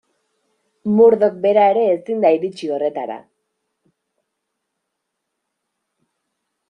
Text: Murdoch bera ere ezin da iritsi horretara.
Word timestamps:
Murdoch 0.93 1.35
bera 1.43 1.65
ere 1.73 1.83
ezin 1.97 2.25
da 2.25 2.31
iritsi 2.37 2.71
horretara. 2.77 3.19